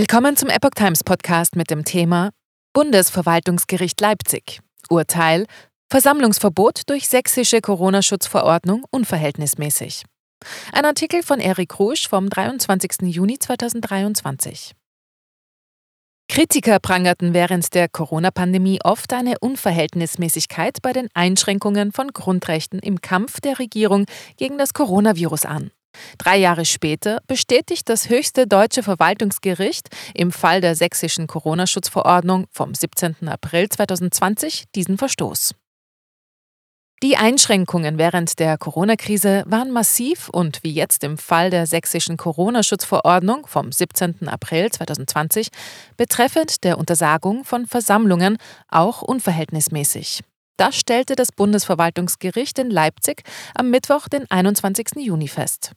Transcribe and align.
Willkommen 0.00 0.34
zum 0.34 0.48
Epoch 0.48 0.70
Times 0.74 1.04
Podcast 1.04 1.56
mit 1.56 1.68
dem 1.68 1.84
Thema 1.84 2.30
Bundesverwaltungsgericht 2.72 4.00
Leipzig. 4.00 4.60
Urteil 4.88 5.44
Versammlungsverbot 5.90 6.88
durch 6.88 7.06
sächsische 7.06 7.60
Corona-Schutzverordnung 7.60 8.86
unverhältnismäßig. 8.90 10.04
Ein 10.72 10.86
Artikel 10.86 11.22
von 11.22 11.38
Erik 11.38 11.78
Rusch 11.78 12.08
vom 12.08 12.30
23. 12.30 13.14
Juni 13.14 13.38
2023. 13.38 14.72
Kritiker 16.30 16.78
prangerten 16.78 17.34
während 17.34 17.74
der 17.74 17.90
Corona-Pandemie 17.90 18.78
oft 18.82 19.12
eine 19.12 19.38
Unverhältnismäßigkeit 19.38 20.80
bei 20.80 20.94
den 20.94 21.08
Einschränkungen 21.12 21.92
von 21.92 22.08
Grundrechten 22.14 22.78
im 22.78 23.02
Kampf 23.02 23.42
der 23.42 23.58
Regierung 23.58 24.06
gegen 24.38 24.56
das 24.56 24.72
Coronavirus 24.72 25.44
an. 25.44 25.70
Drei 26.18 26.36
Jahre 26.36 26.64
später 26.64 27.20
bestätigt 27.26 27.88
das 27.88 28.08
höchste 28.08 28.46
deutsche 28.46 28.82
Verwaltungsgericht 28.82 29.88
im 30.14 30.32
Fall 30.32 30.60
der 30.60 30.74
sächsischen 30.74 31.26
Corona-Schutzverordnung 31.26 32.46
vom 32.50 32.74
17. 32.74 33.28
April 33.28 33.68
2020 33.68 34.64
diesen 34.74 34.98
Verstoß. 34.98 35.54
Die 37.02 37.16
Einschränkungen 37.16 37.96
während 37.96 38.38
der 38.38 38.58
Corona-Krise 38.58 39.44
waren 39.46 39.70
massiv 39.70 40.28
und 40.28 40.62
wie 40.62 40.74
jetzt 40.74 41.02
im 41.02 41.16
Fall 41.16 41.48
der 41.48 41.66
sächsischen 41.66 42.18
Corona-Schutzverordnung 42.18 43.46
vom 43.46 43.72
17. 43.72 44.28
April 44.28 44.70
2020 44.70 45.48
betreffend 45.96 46.62
der 46.62 46.76
Untersagung 46.76 47.44
von 47.44 47.66
Versammlungen 47.66 48.36
auch 48.68 49.00
unverhältnismäßig. 49.00 50.20
Das 50.60 50.76
stellte 50.76 51.16
das 51.16 51.32
Bundesverwaltungsgericht 51.32 52.58
in 52.58 52.68
Leipzig 52.68 53.22
am 53.54 53.70
Mittwoch, 53.70 54.08
den 54.08 54.30
21. 54.30 54.88
Juni 54.96 55.26
fest. 55.26 55.72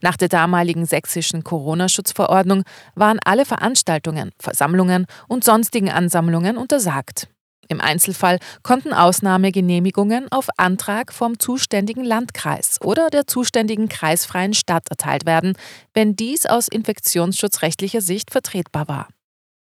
Nach 0.00 0.16
der 0.16 0.26
damaligen 0.28 0.84
sächsischen 0.84 1.44
Corona-Schutzverordnung 1.44 2.64
waren 2.96 3.20
alle 3.24 3.44
Veranstaltungen, 3.44 4.32
Versammlungen 4.40 5.06
und 5.28 5.44
sonstigen 5.44 5.90
Ansammlungen 5.90 6.56
untersagt. 6.56 7.28
Im 7.68 7.80
Einzelfall 7.80 8.40
konnten 8.64 8.92
Ausnahmegenehmigungen 8.92 10.26
auf 10.32 10.48
Antrag 10.56 11.12
vom 11.12 11.38
zuständigen 11.38 12.04
Landkreis 12.04 12.78
oder 12.82 13.10
der 13.10 13.28
zuständigen 13.28 13.88
kreisfreien 13.88 14.54
Stadt 14.54 14.90
erteilt 14.90 15.24
werden, 15.24 15.52
wenn 15.94 16.16
dies 16.16 16.46
aus 16.46 16.66
infektionsschutzrechtlicher 16.66 18.00
Sicht 18.00 18.32
vertretbar 18.32 18.88
war. 18.88 19.08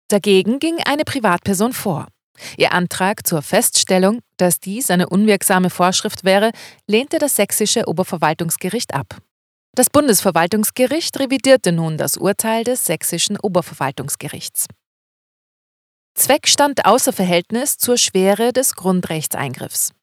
Dagegen 0.08 0.58
ging 0.58 0.80
eine 0.88 1.04
Privatperson 1.04 1.72
vor. 1.74 2.08
Ihr 2.58 2.74
Antrag 2.74 3.26
zur 3.26 3.42
Feststellung, 3.42 4.20
dass 4.38 4.60
dies 4.60 4.90
eine 4.90 5.10
unwirksame 5.10 5.70
Vorschrift 5.70 6.24
wäre, 6.24 6.52
lehnte 6.88 7.18
das 7.18 7.36
sächsische 7.36 7.88
Oberverwaltungsgericht 7.88 8.94
ab. 8.94 9.18
Das 9.76 9.90
Bundesverwaltungsgericht 9.90 11.20
revidierte 11.20 11.72
nun 11.72 11.98
das 11.98 12.18
Urteil 12.18 12.64
des 12.64 12.86
sächsischen 12.86 13.38
Oberverwaltungsgerichts. 13.40 14.66
Zweck 16.16 16.48
stand 16.48 16.86
außer 16.86 17.14
Verhältnis 17.14 17.78
zur 17.78 17.98
Schwere 17.98 18.52
des 18.52 18.76
Grundrechtseingriffs. 18.76 19.94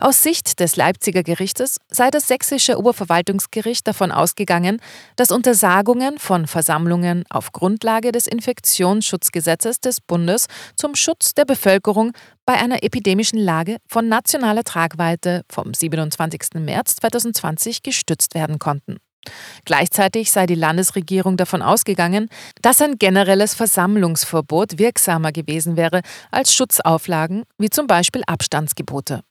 Aus 0.00 0.22
Sicht 0.22 0.60
des 0.60 0.76
Leipziger 0.76 1.22
Gerichtes 1.22 1.78
sei 1.88 2.10
das 2.10 2.28
sächsische 2.28 2.78
Oberverwaltungsgericht 2.78 3.86
davon 3.86 4.12
ausgegangen, 4.12 4.80
dass 5.16 5.30
Untersagungen 5.30 6.18
von 6.18 6.46
Versammlungen 6.46 7.24
auf 7.30 7.52
Grundlage 7.52 8.12
des 8.12 8.26
Infektionsschutzgesetzes 8.26 9.80
des 9.80 10.00
Bundes 10.00 10.46
zum 10.76 10.94
Schutz 10.94 11.34
der 11.34 11.44
Bevölkerung 11.44 12.12
bei 12.46 12.54
einer 12.54 12.82
epidemischen 12.82 13.38
Lage 13.38 13.78
von 13.88 14.08
nationaler 14.08 14.64
Tragweite 14.64 15.42
vom 15.50 15.72
27. 15.72 16.54
März 16.54 16.96
2020 16.96 17.82
gestützt 17.82 18.34
werden 18.34 18.58
konnten. 18.58 18.98
Gleichzeitig 19.64 20.30
sei 20.30 20.46
die 20.46 20.54
Landesregierung 20.54 21.36
davon 21.36 21.62
ausgegangen, 21.62 22.28
dass 22.60 22.82
ein 22.82 22.98
generelles 22.98 23.54
Versammlungsverbot 23.54 24.78
wirksamer 24.78 25.32
gewesen 25.32 25.76
wäre 25.76 26.02
als 26.30 26.54
Schutzauflagen 26.54 27.44
wie 27.58 27.70
zum 27.70 27.86
Beispiel 27.86 28.22
Abstandsgebote. 28.26 29.22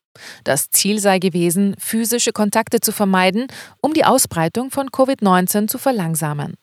Das 0.44 0.70
Ziel 0.70 1.00
sei 1.00 1.20
gewesen, 1.20 1.76
physische 1.80 2.32
Kontakte 2.32 2.80
zu 2.80 2.92
vermeiden, 2.92 3.48
um 3.82 3.94
die 3.94 4.06
Ausbreitung 4.06 4.72
von 4.72 4.90
Covid-19 4.90 5.68
zu 5.68 5.78
verlangsamen. 5.78 6.56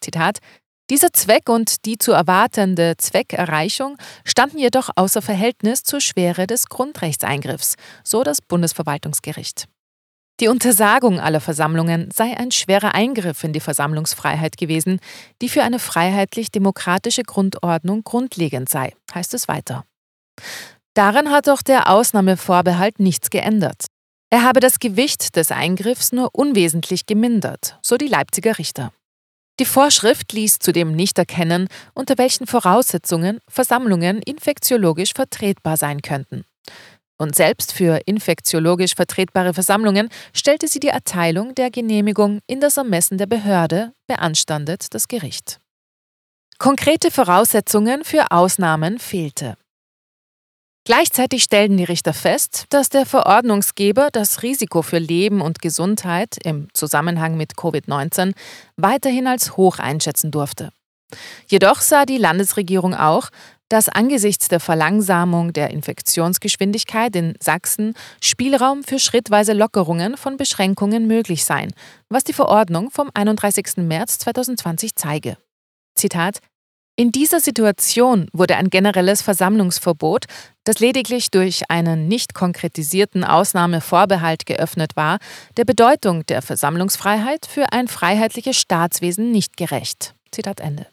Zitat 0.00 0.38
dieser 0.90 1.14
Zweck 1.14 1.48
und 1.48 1.86
die 1.86 1.96
zu 1.96 2.12
erwartende 2.12 2.96
Zweckerreichung 2.98 3.96
standen 4.24 4.58
jedoch 4.58 4.90
außer 4.96 5.22
Verhältnis 5.22 5.82
zur 5.82 6.02
Schwere 6.02 6.46
des 6.46 6.66
Grundrechtseingriffs, 6.66 7.76
so 8.04 8.22
das 8.22 8.42
Bundesverwaltungsgericht. 8.42 9.64
Die 10.40 10.48
Untersagung 10.48 11.20
aller 11.20 11.40
Versammlungen 11.40 12.10
sei 12.10 12.36
ein 12.36 12.50
schwerer 12.50 12.94
Eingriff 12.94 13.44
in 13.44 13.52
die 13.52 13.60
Versammlungsfreiheit 13.60 14.58
gewesen, 14.58 15.00
die 15.40 15.48
für 15.48 15.62
eine 15.62 15.78
freiheitlich-demokratische 15.78 17.22
Grundordnung 17.22 18.02
grundlegend 18.02 18.68
sei, 18.68 18.92
heißt 19.14 19.32
es 19.32 19.48
weiter. 19.48 19.84
Daran 20.94 21.30
hat 21.30 21.48
auch 21.48 21.62
der 21.62 21.90
Ausnahmevorbehalt 21.90 23.00
nichts 23.00 23.30
geändert. 23.30 23.86
Er 24.30 24.42
habe 24.42 24.60
das 24.60 24.78
Gewicht 24.78 25.36
des 25.36 25.50
Eingriffs 25.50 26.12
nur 26.12 26.30
unwesentlich 26.32 27.06
gemindert, 27.06 27.78
so 27.82 27.96
die 27.96 28.06
Leipziger 28.06 28.58
Richter. 28.58 28.92
Die 29.60 29.64
Vorschrift 29.64 30.32
ließ 30.32 30.58
zudem 30.58 30.92
nicht 30.96 31.18
erkennen, 31.18 31.68
unter 31.94 32.18
welchen 32.18 32.46
Voraussetzungen 32.46 33.38
Versammlungen 33.48 34.20
infektiologisch 34.22 35.12
vertretbar 35.14 35.76
sein 35.76 36.02
könnten. 36.02 36.44
Und 37.16 37.36
selbst 37.36 37.72
für 37.72 38.00
infektiologisch 38.06 38.94
vertretbare 38.96 39.54
Versammlungen 39.54 40.08
stellte 40.32 40.66
sie 40.66 40.80
die 40.80 40.88
Erteilung 40.88 41.54
der 41.54 41.70
Genehmigung 41.70 42.40
in 42.48 42.60
das 42.60 42.76
Ermessen 42.76 43.18
der 43.18 43.26
Behörde, 43.26 43.92
beanstandet 44.08 44.92
das 44.92 45.06
Gericht. 45.06 45.60
Konkrete 46.58 47.12
Voraussetzungen 47.12 48.02
für 48.02 48.32
Ausnahmen 48.32 48.98
fehlte. 48.98 49.56
Gleichzeitig 50.86 51.42
stellten 51.42 51.78
die 51.78 51.84
Richter 51.84 52.12
fest, 52.12 52.66
dass 52.68 52.90
der 52.90 53.06
Verordnungsgeber 53.06 54.08
das 54.12 54.42
Risiko 54.42 54.82
für 54.82 54.98
Leben 54.98 55.40
und 55.40 55.62
Gesundheit 55.62 56.36
im 56.44 56.68
Zusammenhang 56.74 57.38
mit 57.38 57.54
Covid-19 57.54 58.34
weiterhin 58.76 59.26
als 59.26 59.56
hoch 59.56 59.78
einschätzen 59.78 60.30
durfte. 60.30 60.70
Jedoch 61.46 61.80
sah 61.80 62.04
die 62.04 62.18
Landesregierung 62.18 62.94
auch, 62.94 63.30
dass 63.70 63.88
angesichts 63.88 64.48
der 64.48 64.60
Verlangsamung 64.60 65.54
der 65.54 65.70
Infektionsgeschwindigkeit 65.70 67.16
in 67.16 67.34
Sachsen 67.40 67.94
Spielraum 68.20 68.84
für 68.84 68.98
schrittweise 68.98 69.54
Lockerungen 69.54 70.18
von 70.18 70.36
Beschränkungen 70.36 71.06
möglich 71.06 71.46
seien, 71.46 71.72
was 72.10 72.24
die 72.24 72.34
Verordnung 72.34 72.90
vom 72.90 73.10
31. 73.14 73.78
März 73.78 74.18
2020 74.18 74.96
zeige. 74.96 75.38
Zitat 75.94 76.40
in 76.96 77.10
dieser 77.10 77.40
Situation 77.40 78.28
wurde 78.32 78.56
ein 78.56 78.70
generelles 78.70 79.20
Versammlungsverbot, 79.20 80.26
das 80.62 80.78
lediglich 80.78 81.32
durch 81.32 81.68
einen 81.68 82.06
nicht 82.06 82.34
konkretisierten 82.34 83.24
Ausnahmevorbehalt 83.24 84.46
geöffnet 84.46 84.94
war, 84.94 85.18
der 85.56 85.64
Bedeutung 85.64 86.24
der 86.26 86.40
Versammlungsfreiheit 86.40 87.46
für 87.46 87.72
ein 87.72 87.88
freiheitliches 87.88 88.56
Staatswesen 88.56 89.32
nicht 89.32 89.56
gerecht. 89.56 90.14
Zitat 90.30 90.60
Ende. 90.60 90.86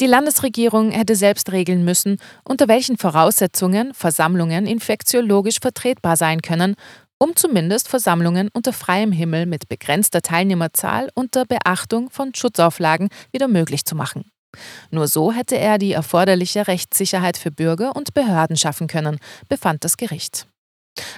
Die 0.00 0.06
Landesregierung 0.06 0.90
hätte 0.90 1.14
selbst 1.14 1.52
regeln 1.52 1.84
müssen, 1.84 2.18
unter 2.42 2.66
welchen 2.66 2.98
Voraussetzungen 2.98 3.94
Versammlungen 3.94 4.66
infektiologisch 4.66 5.60
vertretbar 5.60 6.16
sein 6.16 6.42
können, 6.42 6.74
um 7.18 7.36
zumindest 7.36 7.88
Versammlungen 7.88 8.48
unter 8.52 8.72
freiem 8.72 9.12
Himmel 9.12 9.46
mit 9.46 9.68
begrenzter 9.68 10.20
Teilnehmerzahl 10.20 11.10
unter 11.14 11.44
Beachtung 11.44 12.10
von 12.10 12.34
Schutzauflagen 12.34 13.08
wieder 13.30 13.46
möglich 13.46 13.84
zu 13.84 13.94
machen. 13.94 14.33
Nur 14.90 15.08
so 15.08 15.32
hätte 15.32 15.58
er 15.58 15.78
die 15.78 15.92
erforderliche 15.92 16.66
Rechtssicherheit 16.66 17.36
für 17.36 17.50
Bürger 17.50 17.96
und 17.96 18.14
Behörden 18.14 18.56
schaffen 18.56 18.86
können, 18.86 19.18
befand 19.48 19.84
das 19.84 19.96
Gericht. 19.96 20.46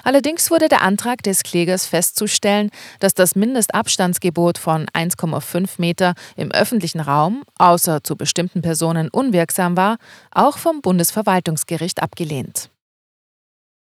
Allerdings 0.03 0.49
wurde 0.49 0.69
der 0.69 0.81
Antrag 0.81 1.21
des 1.23 1.43
Klägers 1.43 1.85
festzustellen, 1.85 2.71
dass 2.99 3.13
das 3.13 3.35
Mindestabstandsgebot 3.35 4.57
von 4.57 4.87
1,5 4.87 5.69
Meter 5.77 6.15
im 6.35 6.51
öffentlichen 6.51 6.99
Raum, 6.99 7.43
außer 7.57 8.03
zu 8.03 8.15
bestimmten 8.15 8.61
Personen 8.61 9.09
unwirksam 9.09 9.77
war, 9.77 9.97
auch 10.31 10.57
vom 10.57 10.81
Bundesverwaltungsgericht 10.81 12.01
abgelehnt. 12.01 12.71